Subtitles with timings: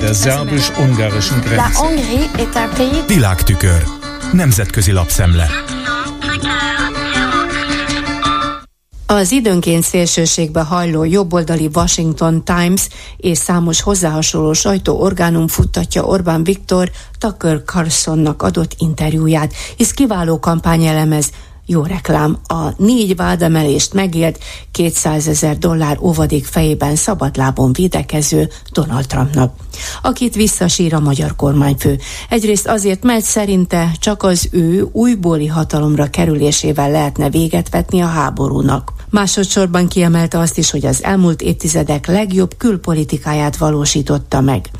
[0.00, 1.78] Der szerbus-ungarischen Grenze.
[3.06, 3.82] Világtükör.
[4.32, 5.46] Nemzetközi lapszemle.
[9.06, 17.62] Az időnként szélsőségbe hajló jobboldali Washington Times és számos hozzáhasonló sajtóorgánum futtatja Orbán Viktor Tucker
[17.64, 21.30] Carlsonnak adott interjúját, hisz kiváló kampányelemez
[21.66, 22.38] jó reklám.
[22.46, 24.38] A négy vádemelést megélt
[24.70, 29.54] 200 ezer dollár óvadék fejében szabadlábon védekező Donald Trumpnak,
[30.02, 31.98] akit visszasír a magyar kormányfő.
[32.28, 38.92] Egyrészt azért, mert szerinte csak az ő újbóli hatalomra kerülésével lehetne véget vetni a háborúnak.
[39.10, 44.70] Másodszorban kiemelte azt is, hogy az elmúlt évtizedek legjobb külpolitikáját valósította meg.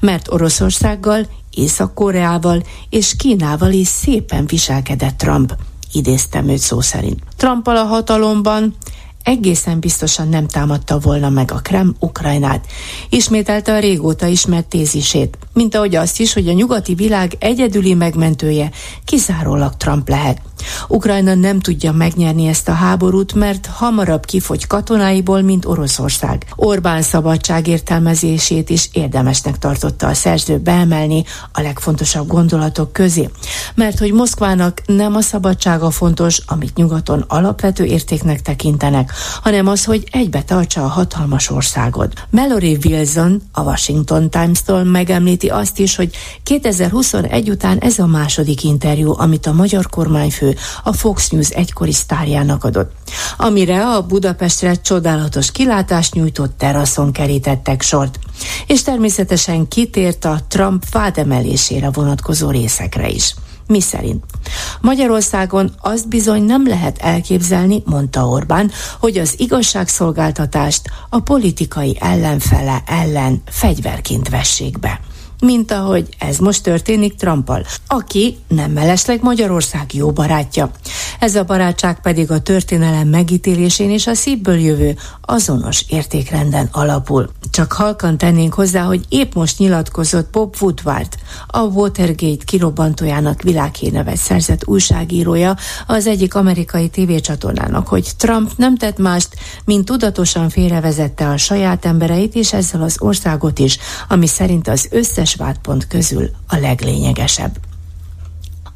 [0.00, 5.54] Mert Oroszországgal, Észak-Koreával és Kínával is szépen viselkedett Trump
[5.92, 7.22] idéztem őt szó szerint.
[7.36, 8.76] Trump a hatalomban
[9.22, 12.66] egészen biztosan nem támadta volna meg a Krem Ukrajnát.
[13.08, 18.70] Ismételte a régóta ismert tézisét, mint ahogy azt is, hogy a nyugati világ egyedüli megmentője
[19.04, 20.42] kizárólag Trump lehet.
[20.88, 26.46] Ukrajna nem tudja megnyerni ezt a háborút, mert hamarabb kifogy katonáiból, mint Oroszország.
[26.56, 33.30] Orbán szabadság értelmezését is érdemesnek tartotta a szerző beemelni a legfontosabb gondolatok közé.
[33.74, 40.08] Mert hogy Moszkvának nem a szabadsága fontos, amit nyugaton alapvető értéknek tekintenek, hanem az, hogy
[40.10, 42.12] egybe tartsa a hatalmas országot.
[42.30, 46.10] Mallory Wilson a Washington Times-tól megemlíti azt is, hogy
[46.42, 50.51] 2021 után ez a második interjú, amit a magyar kormányfő
[50.82, 52.92] a Fox News egykori sztárjának adott,
[53.36, 58.18] amire a Budapestre csodálatos kilátást nyújtott teraszon kerítettek sort,
[58.66, 63.34] és természetesen kitért a Trump vádemelésére vonatkozó részekre is.
[63.66, 64.24] Mi szerint?
[64.80, 73.42] Magyarországon azt bizony nem lehet elképzelni, mondta Orbán, hogy az igazságszolgáltatást a politikai ellenfele ellen
[73.46, 75.00] fegyverként vessék be
[75.42, 80.70] mint ahogy ez most történik Trumpal, aki nem mellesleg Magyarország jó barátja.
[81.22, 87.30] Ez a barátság pedig a történelem megítélésén és a szívből jövő azonos értékrenden alapul.
[87.50, 91.14] Csak halkan tennénk hozzá, hogy épp most nyilatkozott Bob Woodward,
[91.46, 95.56] a Watergate kirobbantójának világhírnevet szerzett újságírója
[95.86, 99.28] az egyik amerikai tévécsatornának, hogy Trump nem tett mást,
[99.64, 103.78] mint tudatosan félrevezette a saját embereit és ezzel az országot is,
[104.08, 107.71] ami szerint az összes vádpont közül a leglényegesebb.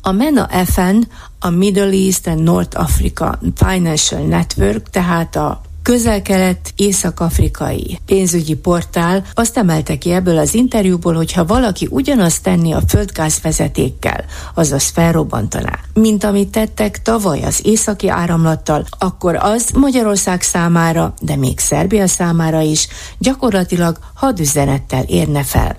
[0.06, 1.02] A MENA FN,
[1.38, 9.58] a Middle East and North Africa Financial Network, tehát a közel-kelet észak-afrikai pénzügyi portál azt
[9.58, 14.24] emelte ki ebből az interjúból, hogy ha valaki ugyanazt tenni a földgázvezetékkel,
[14.54, 21.58] azaz felrobbantaná, mint amit tettek tavaly az északi áramlattal, akkor az Magyarország számára, de még
[21.58, 25.76] Szerbia számára is gyakorlatilag hadüzenettel érne fel.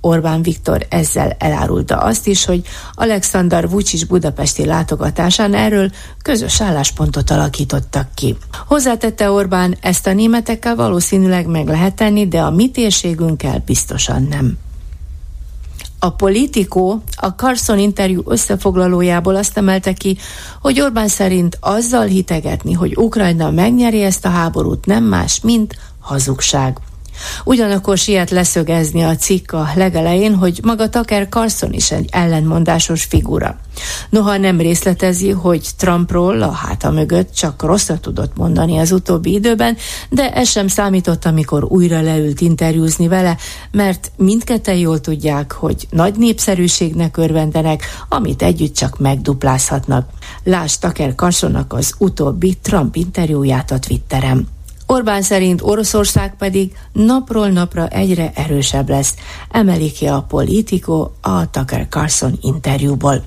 [0.00, 5.90] Orbán Viktor ezzel elárulta azt is, hogy Alexander Vucic budapesti látogatásán erről
[6.22, 8.36] közös álláspontot alakítottak ki.
[8.66, 9.46] Hozzátette Orbán,
[9.80, 14.58] ezt a németekkel valószínűleg meg lehet tenni, de a mi térségünkkel biztosan nem.
[15.98, 20.18] A politikó a Carson interjú összefoglalójából azt emelte ki,
[20.60, 26.78] hogy Orbán szerint azzal hitegetni, hogy Ukrajna megnyeri ezt a háborút nem más, mint hazugság.
[27.44, 33.56] Ugyanakkor siet leszögezni a cikk a legelején, hogy maga Tucker Carlson is egy ellenmondásos figura.
[34.10, 39.76] Noha nem részletezi, hogy Trumpról a háta mögött csak rosszat tudott mondani az utóbbi időben,
[40.10, 43.36] de ez sem számított, amikor újra leült interjúzni vele,
[43.70, 50.08] mert mindketten jól tudják, hogy nagy népszerűségnek örvendenek, amit együtt csak megduplázhatnak.
[50.44, 54.57] Lásd Tucker Carlsonnak az utóbbi Trump interjúját a Twitteren.
[54.90, 59.14] Orbán szerint Oroszország pedig napról napra egyre erősebb lesz,
[59.50, 63.24] emeli ki a politikó a Tucker Carlson interjúból.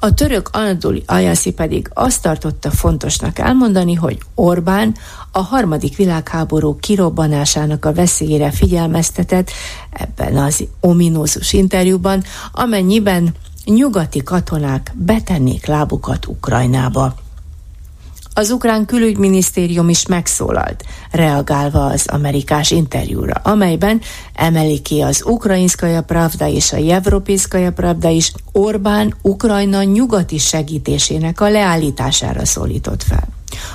[0.00, 4.94] A török Anadoli Ayasi pedig azt tartotta fontosnak elmondani, hogy Orbán
[5.32, 9.50] a harmadik világháború kirobbanásának a veszélyére figyelmeztetett
[9.90, 12.22] ebben az ominózus interjúban,
[12.52, 17.14] amennyiben nyugati katonák betennék lábukat Ukrajnába.
[18.38, 24.00] Az ukrán külügyminisztérium is megszólalt, reagálva az amerikás interjúra, amelyben
[24.34, 31.48] emeli ki az Ukrajinszkaja Pravda és a Jevropészkaja Pravda is Orbán Ukrajna nyugati segítésének a
[31.48, 33.28] leállítására szólított fel.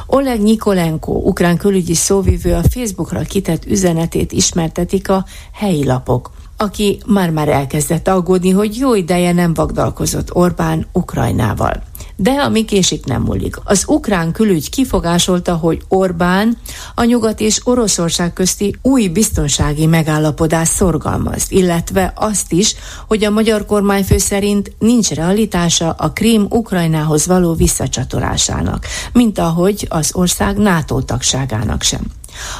[0.05, 7.49] Oleg Nikolenko, ukrán külügyi szóvivő a Facebookra kitett üzenetét ismertetik a helyi lapok aki már-már
[7.49, 11.83] elkezdett aggódni, hogy jó ideje nem vagdalkozott Orbán Ukrajnával
[12.21, 13.55] De ami késik nem múlik.
[13.63, 16.57] Az ukrán külügy kifogásolta, hogy Orbán
[16.95, 22.75] a nyugat és Oroszország közti új biztonsági megállapodás szorgalmaz, illetve azt is,
[23.07, 30.09] hogy a magyar kormányfő szerint nincs realitása a Krím Ukrajnához való visszacsatolásának, mint ahogy az
[30.13, 32.01] ország NATO tagságának sem.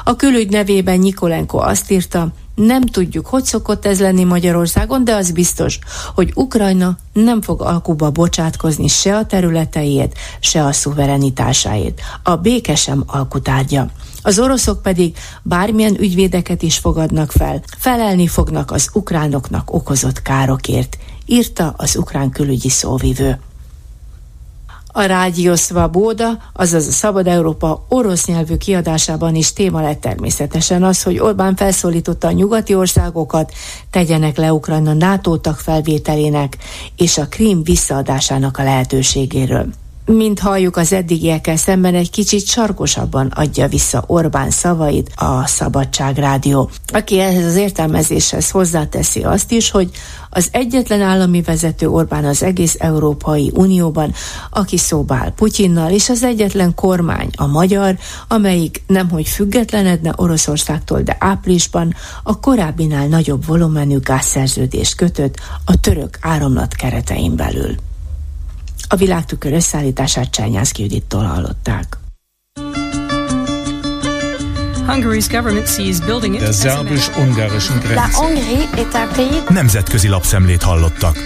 [0.04, 5.32] A külügy nevében Nikolenko azt írta, nem tudjuk, hogy szokott ez lenni Magyarországon, de az
[5.32, 5.80] biztos,
[6.16, 12.02] hogy Ukrajna nem fog alkuba bocsátkozni se a területeiért, se a szuverenitásáért.
[12.24, 13.90] A béke sem alkutárgya.
[14.22, 21.74] Az oroszok pedig bármilyen ügyvédeket is fogadnak fel, felelni fognak az ukránoknak okozott károkért, írta
[21.78, 23.40] az ukrán külügyi szóvivő.
[24.94, 25.54] A Rádió
[25.92, 31.56] Bóda, azaz a Szabad Európa orosz nyelvű kiadásában is téma lett természetesen az, hogy Orbán
[31.56, 33.54] felszólította a nyugati országokat,
[33.90, 36.58] tegyenek le Ukrajna NATO tag felvételének
[36.96, 39.66] és a Krím visszaadásának a lehetőségéről
[40.14, 46.70] mint halljuk az eddigiekkel szemben egy kicsit sarkosabban adja vissza Orbán szavait a Szabadság Rádió,
[46.88, 49.90] aki ehhez az értelmezéshez hozzáteszi azt is, hogy
[50.30, 54.14] az egyetlen állami vezető Orbán az egész Európai Unióban,
[54.50, 57.98] aki szóbál Putyinnal, és az egyetlen kormány, a magyar,
[58.28, 65.36] amelyik nemhogy függetlenedne Oroszországtól, de áprilisban a korábbinál nagyobb volumenű gázszerződést kötött
[65.66, 67.76] a török áramlat keretein belül.
[68.92, 71.98] A világtükör összeállítását Csányászki Judittól hallották.
[76.40, 78.02] Der szerbus-ungarischen Grenze.
[79.50, 81.18] Nemzetközi lapszemlét hallottak.